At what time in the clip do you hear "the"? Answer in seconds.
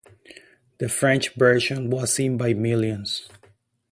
0.79-0.89